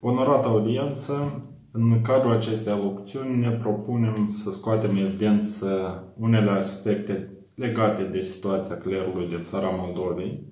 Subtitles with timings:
[0.00, 1.42] Onorată audiență,
[1.72, 9.28] în cadrul acestei alocuțiuni ne propunem să scoatem evidență unele aspecte legate de situația clerului
[9.28, 10.42] de țara Moldovei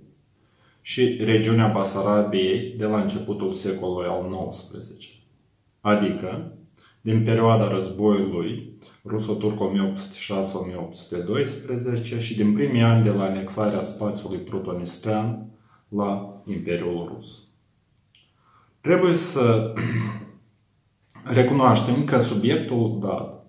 [0.80, 5.04] și regiunea Basarabiei de la începutul secolului al XIX.
[5.81, 6.53] Adică,
[7.01, 9.58] din perioada războiului ruso-turc
[12.17, 15.51] 1806-1812 și din primii ani de la anexarea spațiului protonistrian
[15.88, 17.45] la Imperiul Rus.
[18.87, 19.73] Trebuie să
[21.24, 23.46] recunoaștem că subiectul dat,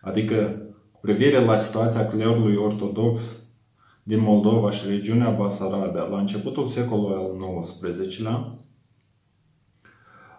[0.00, 3.42] adică cu privire la situația clerului ortodox
[4.02, 8.54] din Moldova și regiunea Basarabia la începutul secolului al XIX-lea,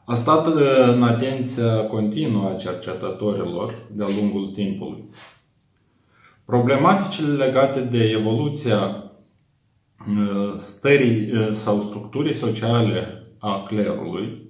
[0.05, 0.45] a stat
[0.93, 5.03] în atenția continuă a cercetătorilor de-a lungul timpului.
[6.45, 9.03] Problematicile legate de evoluția
[10.07, 14.47] uh, stării uh, sau structurii sociale a clerului,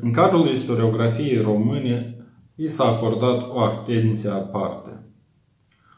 [0.00, 2.16] în cadrul istoriografiei române
[2.54, 5.06] i s-a acordat o atenție aparte.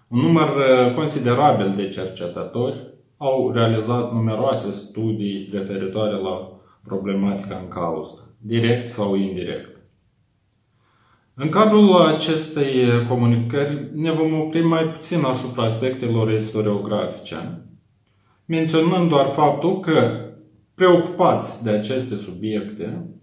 [0.08, 0.48] Un număr
[0.94, 2.76] considerabil de cercetători
[3.16, 6.52] au realizat numeroase studii referitoare la
[6.84, 9.74] problematica în cauză, direct sau indirect.
[11.34, 12.74] În cadrul acestei
[13.08, 17.66] comunicări ne vom opri mai puțin asupra aspectelor istoriografice,
[18.44, 20.23] menționând doar faptul că
[20.74, 23.14] preocupați de aceste subiecte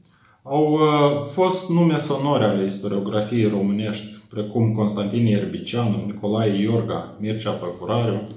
[0.43, 8.27] au uh, fost nume sonore ale istoriografiei românești, precum Constantin Ierbicianu, Nicolae Iorga, Mircea Păcurariu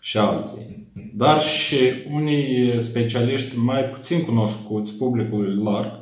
[0.00, 0.90] și alții.
[1.14, 1.76] Dar și
[2.12, 6.00] unii specialiști mai puțin cunoscuți publicului larg,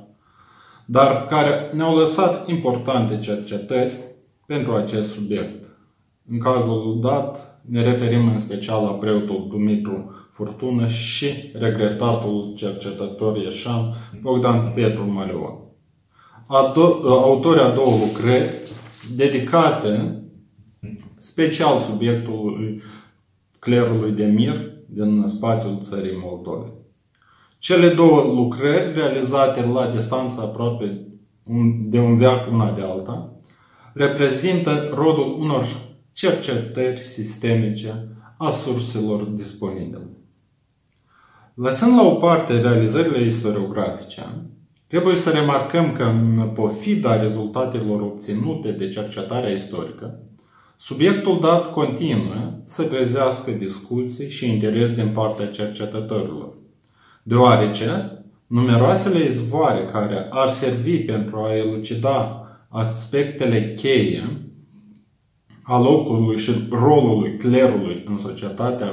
[0.86, 3.92] dar care ne-au lăsat importante cercetări
[4.46, 5.64] pentru acest subiect.
[6.30, 11.26] În cazul dat, ne referim în special la preotul Dumitru Furtună și
[11.58, 15.58] regretatul cercetător ieșan Bogdan Petru Maleon.
[16.46, 18.54] Autorii a două lucrări
[19.16, 20.22] dedicate
[21.16, 22.82] special subiectului
[23.58, 26.72] clerului de mir din spațiul țării Moldove.
[27.58, 31.06] Cele două lucrări, realizate la distanță aproape
[31.80, 33.32] de un veac una de alta,
[33.94, 35.66] reprezintă rodul unor
[36.12, 38.08] cercetări sistemice
[38.38, 40.08] a surselor disponibile.
[41.54, 44.22] Lăsând la o parte realizările istoriografice,
[44.86, 50.18] trebuie să remarcăm că în pofida rezultatelor obținute de cercetarea istorică,
[50.76, 56.54] subiectul dat continuă să trezească discuții și interes din partea cercetătorilor,
[57.22, 64.49] deoarece numeroasele izvoare care ar servi pentru a elucida aspectele cheie
[65.70, 68.86] a locului și rolului clerului în, societatea,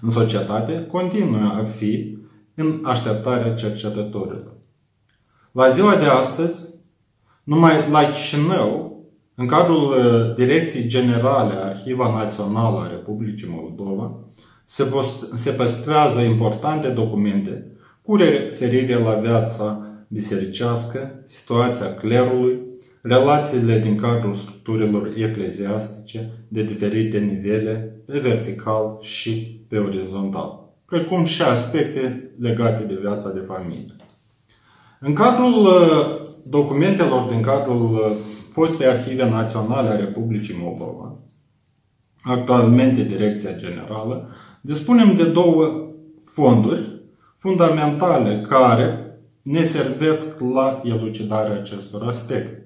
[0.00, 2.18] în societate continuă a fi
[2.54, 4.52] în așteptarea cercetătorilor.
[5.52, 6.68] La ziua de astăzi,
[7.44, 9.04] numai la Chișinău,
[9.34, 14.18] în cadrul uh, Direcției Generale Arhiva Națională a Republicii Moldova,
[14.64, 14.92] se,
[15.34, 17.70] se păstrează importante documente
[18.02, 22.60] cu referire la viața bisericească, situația clerului,
[23.08, 31.42] relațiile din cadrul structurilor ecleziastice de diferite nivele, pe vertical și pe orizontal, precum și
[31.42, 33.96] aspecte legate de viața de familie.
[35.00, 38.16] În cadrul uh, documentelor din cadrul uh,
[38.52, 41.18] fostei Arhive Naționale a Republicii Moldova,
[42.22, 44.28] actualmente Direcția Generală,
[44.60, 45.90] dispunem de două
[46.24, 47.02] fonduri
[47.36, 52.65] fundamentale care ne servesc la elucidarea acestor aspecte.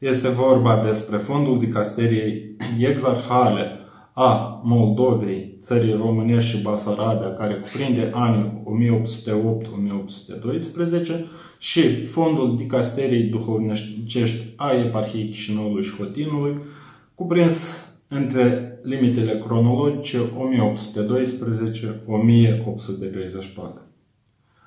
[0.00, 3.78] Este vorba despre fondul dicasteriei exarhale
[4.12, 8.62] a Moldovei, țării românești și Basarabia, care cuprinde anii
[11.16, 11.24] 1808-1812
[11.58, 16.56] și fondul dicasteriei duhovnicești a eparhiei Chișinăului și Hotinului,
[17.14, 17.54] cuprins
[18.08, 20.22] între limitele cronologice 1812-1834.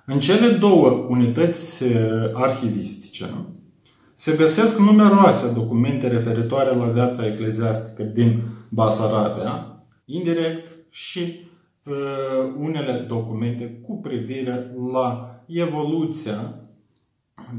[0.05, 1.91] În cele două unități eh,
[2.33, 3.25] arhivistice,
[4.15, 11.39] se găsesc numeroase documente referitoare la viața ecleziastică din Basarabia, indirect, și
[11.83, 16.55] uh, unele documente cu privire la evoluția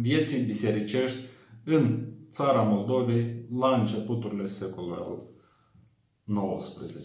[0.01, 1.19] vieții bisericești
[1.65, 7.01] în țara Moldovei la începuturile secolului al XIX.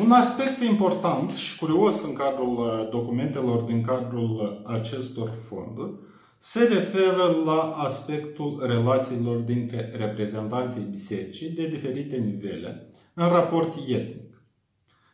[0.00, 5.92] Un aspect important și curios în cadrul uh, documentelor din cadrul acestor fonduri
[6.38, 14.42] se referă la aspectul relațiilor dintre reprezentanții bisericii de diferite nivele în raport etnic.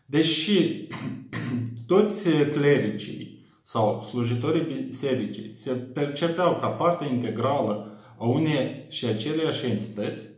[0.06, 0.86] Deși
[1.86, 10.28] toți clericii sau slujitorii bisericii se percepeau ca parte integrală a unei și aceleiași entități,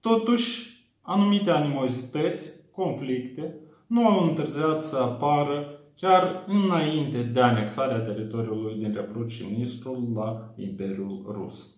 [0.00, 3.54] totuși anumite animozități, conflicte,
[3.86, 10.54] nu au întârziat să apară chiar înainte de anexarea teritoriului dintre Prut și Nistrul la
[10.56, 11.76] Imperiul Rus.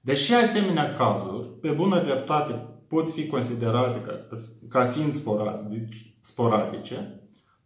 [0.00, 4.26] Deși asemenea cazuri, pe bună dreptate, pot fi considerate ca,
[4.68, 5.12] ca fiind
[6.20, 7.20] sporadice,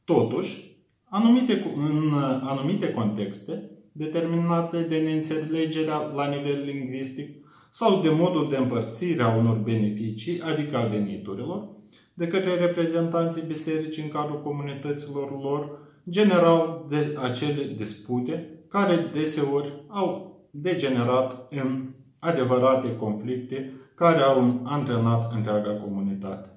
[0.05, 2.12] totuși, anumite, în
[2.43, 9.56] anumite contexte, determinate de neînțelegerea la nivel lingvistic sau de modul de împărțire a unor
[9.56, 11.69] beneficii, adică a veniturilor,
[12.14, 15.78] de către reprezentanții bisericii în cadrul comunităților lor,
[16.11, 25.72] generau de acele dispute care deseori au degenerat în adevărate conflicte care au antrenat întreaga
[25.72, 26.49] comunitate.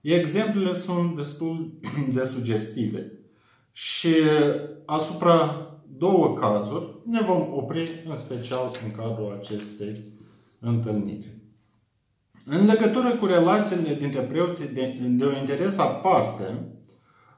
[0.00, 1.78] Exemplele sunt destul
[2.14, 3.12] de sugestive
[3.72, 4.14] și
[4.86, 10.04] asupra două cazuri ne vom opri în special în cadrul acestei
[10.60, 11.41] întâlniri.
[12.44, 16.44] În legătură cu relațiile dintre preoții de, de un interes aparte,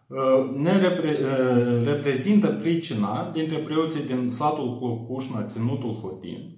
[0.07, 6.57] uh, ne repre, uh, reprezintă pricina dintre preoții din satul Clocușna, Ținutul Hotin,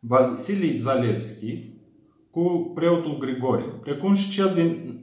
[0.00, 1.76] Vasilii Zalewski,
[2.30, 5.00] cu preotul Grigore, precum și, cel din,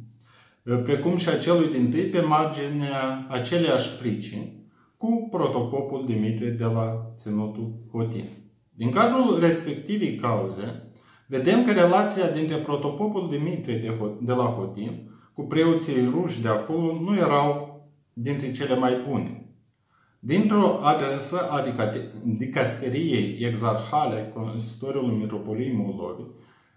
[0.84, 4.56] precum și acelui din tâi pe marginea aceleași pricini,
[4.96, 8.24] cu protopopul Dimitrie de la Ținutul Hotin.
[8.70, 10.90] Din cadrul respectivii cauze,
[11.26, 17.00] vedem că relația dintre protopopul Dimitrie de, de la Hotin cu preoții ruși de acolo
[17.00, 17.80] nu erau
[18.12, 19.40] dintre cele mai bune.
[20.18, 21.64] Dintr-o adresă a
[22.38, 26.26] dicasteriei exarhale consistoriului Metropoliei Moldovei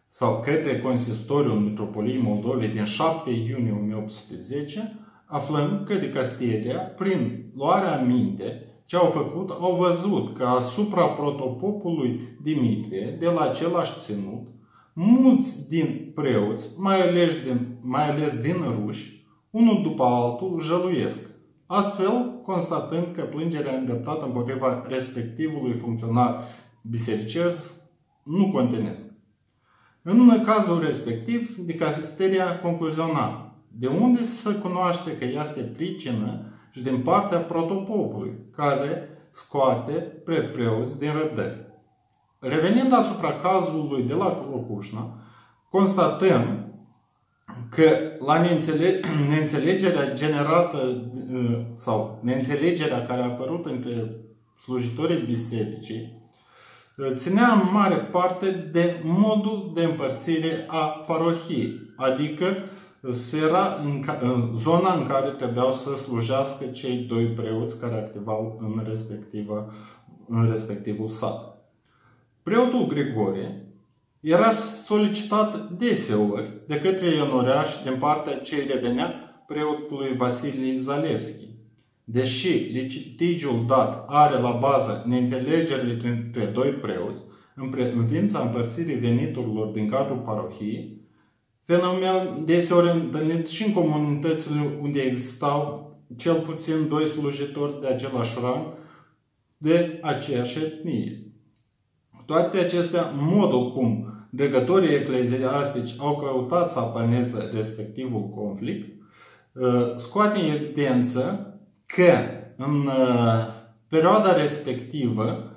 [0.08, 8.69] sau către consistoriul Metropoliei Moldovei din 7 iunie 1810, aflăm că dicasteria, prin luarea minte
[8.90, 14.48] ce au făcut, au văzut că asupra protopopului Dimitrie, de la același ținut,
[14.94, 21.30] mulți din preoți, mai ales din, mai ales din ruși, unul după altul, jăluiesc.
[21.66, 26.44] Astfel, constatând că plângerea îndreptată împotriva respectivului funcționar
[26.82, 27.76] bisericesc
[28.24, 29.08] nu contenesc.
[30.02, 37.40] În cazul respectiv, dicasteria concluziona de unde se cunoaște că este pricină și din partea
[37.40, 39.92] protopopului, care scoate
[40.26, 41.68] prepreoți din răbdări.
[42.40, 45.18] Revenind asupra cazului de la Locușna,
[45.70, 46.70] constatăm
[47.70, 47.84] că
[48.26, 48.42] la
[49.30, 54.16] neînțelegerea generată uh, sau neînțelegerea care a apărut între
[54.60, 56.32] slujitorii bisericii
[56.98, 62.46] uh, ținea în mare parte de modul de împărțire a parohiei, adică
[63.12, 68.84] sfera, în, în zona în care trebuiau să slujească cei doi preoți care activau în,
[68.88, 69.74] respectiva,
[70.28, 71.58] în respectivul sat.
[72.44, 73.66] Preotul Grigore
[74.20, 74.52] era
[74.86, 79.14] solicitat deseori de către Ionoreaș din partea ce revenea
[79.48, 81.48] preotului Vasilii Zalewski.
[82.04, 87.22] Deși litigiul dat are la bază neînțelegerile dintre doi preoți,
[87.56, 90.99] în privința împărțirii veniturilor din cadrul parohiei,
[91.70, 98.66] Fenomen deseori întâlnit și în comunitățile unde existau cel puțin doi slujitori de același rang
[99.58, 101.34] de aceeași etnie.
[102.26, 109.02] Toate acestea, modul cum dregătorii ecleziastici au căutat să apaneze respectivul conflict,
[109.54, 111.54] uh, scoate în evidență
[111.86, 112.14] că
[112.58, 113.46] în uh,
[113.88, 115.52] perioada respectivă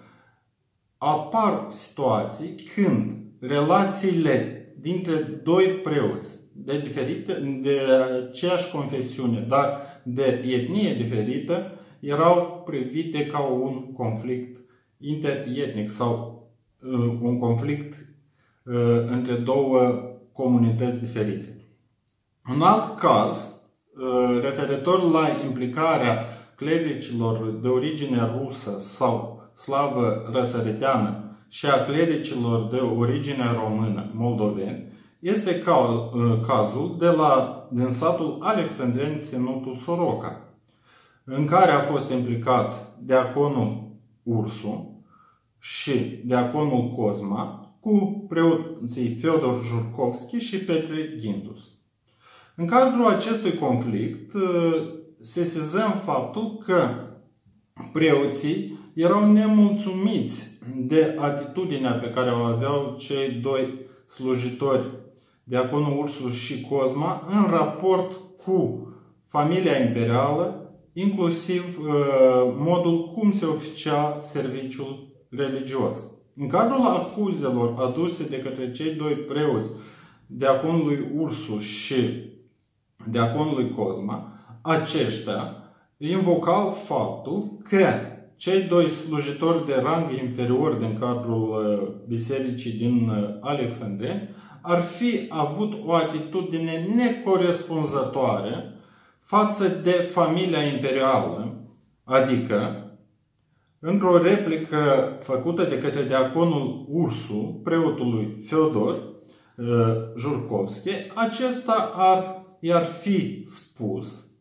[0.99, 7.81] apar situații când relațiile dintre doi preoți de, diferite, de
[8.29, 14.61] aceeași confesiune, dar de etnie diferită, erau privite ca un conflict
[14.99, 16.43] interetnic sau
[16.83, 17.95] uh, un conflict
[18.65, 18.75] uh,
[19.11, 19.81] între două
[20.33, 21.67] comunități diferite.
[22.55, 23.61] Un alt caz,
[23.97, 31.22] uh, referitor la implicarea clericilor de origine rusă sau slavă răsăriteană
[31.53, 38.39] și a clericilor de origine română moldoveni este ca, uh, cazul de la, din satul
[38.41, 40.49] Alexandren Ținutul Soroca,
[41.25, 43.91] în care a fost implicat deaconul
[44.23, 45.03] Ursu
[45.59, 51.71] și deaconul Cosma cu preoții Feodor Jurkovski și Petre Gindus.
[52.57, 54.43] În cadrul acestui conflict uh,
[55.21, 56.89] se sesizăm faptul că
[57.93, 65.01] preoții erau nemulțumiți de atitudinea pe care o aveau cei doi slujitori,
[65.45, 68.89] Diaconul Ursus și Cosma, în raport cu
[69.29, 71.95] familia imperială inclusiv uh,
[72.57, 75.97] modul cum se oficia serviciul religios.
[76.37, 79.71] În cadrul acuzelor aduse de către cei doi preoți,
[80.27, 82.31] deaconului Ursu și
[83.07, 85.57] deaconului Cosma, aceștia
[85.97, 87.87] invocau faptul că
[88.43, 94.29] cei doi slujitori de rang inferior din cadrul uh, bisericii din uh, Alexandria
[94.63, 98.75] ar fi avut o atitudine necorespunzătoare
[99.21, 101.65] față de familia imperială,
[102.05, 102.91] adică
[103.79, 104.79] într-o replică
[105.21, 108.95] făcută de către deaconul Ursu, preotului Feodor
[109.57, 109.67] uh,
[110.19, 114.32] Jurkovski, acesta ar, i-ar fi spus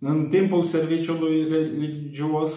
[0.00, 2.52] în timpul serviciului religios,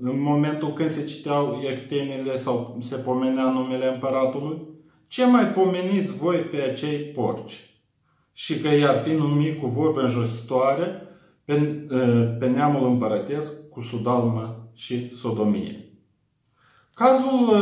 [0.00, 4.58] în momentul când se citeau ectenile sau se pomenea numele împăratului,
[5.06, 7.68] ce mai pomeniți voi pe acei porci?
[8.32, 11.02] Și că i-ar fi numit cu vorbe înjositoare
[11.44, 11.54] pe,
[12.38, 15.88] pe neamul împărătesc cu sudalmă și sodomie.
[16.94, 17.56] Cazul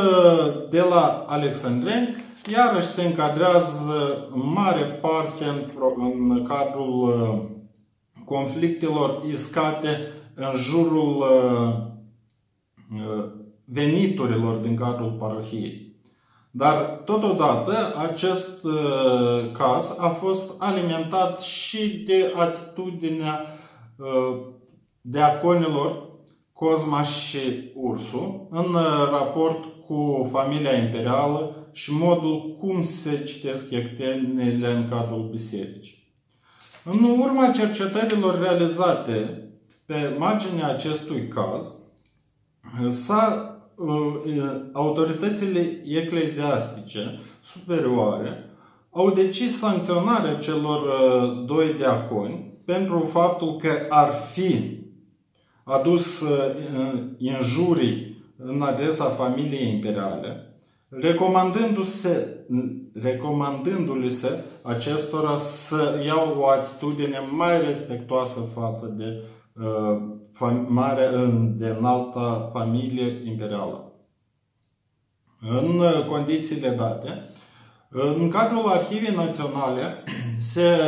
[0.70, 2.16] de la Alexandreni
[2.52, 5.64] iarăși se încadrează în mare parte în,
[6.30, 7.50] în cadrul
[8.32, 11.74] conflictelor iscate în jurul uh,
[12.96, 13.24] uh,
[13.64, 15.96] veniturilor din cadrul parohiei.
[16.50, 16.74] Dar,
[17.04, 23.46] totodată, acest uh, caz a fost alimentat și de atitudinea
[25.00, 26.10] deaconilor
[26.52, 28.76] Cosma și Ursu în
[29.10, 36.01] raport cu familia imperială și modul cum se citesc ectenele în cadrul bisericii.
[36.84, 39.48] În urma cercetărilor realizate
[39.86, 41.64] pe marginea acestui caz,
[42.90, 44.14] s-a, uh,
[44.72, 48.50] autoritățile ecleziastice superioare
[48.90, 54.80] au decis sancționarea celor uh, doi deaconi pentru faptul că ar fi
[55.64, 56.54] adus uh,
[57.18, 60.56] injurii în adresa familiei imperiale,
[60.88, 62.46] recomandându-se,
[62.94, 69.22] recomandându-le se acestora să iau o atitudine mai respectoasă față de,
[69.64, 71.08] uh, mare,
[71.56, 73.92] de înalta familie imperială.
[75.40, 77.28] În uh, condițiile date,
[77.88, 80.04] în cadrul Arhivei Naționale
[80.38, 80.78] se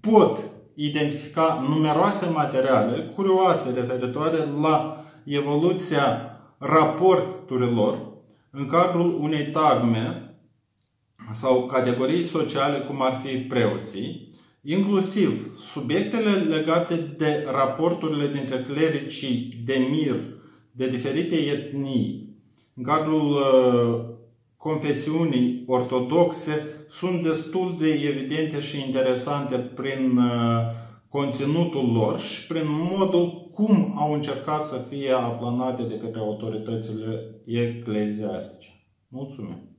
[0.00, 0.38] pot
[0.74, 8.09] identifica numeroase materiale curioase referitoare la evoluția raporturilor
[8.50, 10.34] în cadrul unei tagme
[11.32, 14.30] sau categorii sociale, cum ar fi preoții,
[14.62, 20.16] inclusiv subiectele legate de raporturile dintre clericii de mir
[20.72, 22.34] de diferite etnii,
[22.74, 24.00] în cadrul uh,
[24.56, 30.60] confesiunii ortodoxe, sunt destul de evidente și interesante prin uh,
[31.08, 38.68] conținutul lor și prin modul cum au încercat să fie aplanate de către autoritățile ecleziastice.
[39.08, 39.69] Mulțumim!